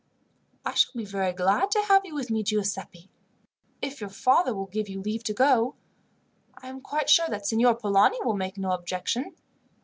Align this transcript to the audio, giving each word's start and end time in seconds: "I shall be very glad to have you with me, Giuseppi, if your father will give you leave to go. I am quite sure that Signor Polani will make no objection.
"I 0.65 0.73
shall 0.73 0.93
be 0.97 1.05
very 1.05 1.31
glad 1.31 1.69
to 1.69 1.81
have 1.83 2.05
you 2.05 2.15
with 2.15 2.31
me, 2.31 2.41
Giuseppi, 2.41 3.07
if 3.83 4.01
your 4.01 4.09
father 4.09 4.55
will 4.55 4.65
give 4.65 4.89
you 4.89 4.99
leave 4.99 5.23
to 5.25 5.33
go. 5.35 5.75
I 6.57 6.69
am 6.69 6.81
quite 6.81 7.07
sure 7.07 7.27
that 7.29 7.45
Signor 7.45 7.75
Polani 7.75 8.17
will 8.25 8.33
make 8.35 8.57
no 8.57 8.71
objection. 8.71 9.35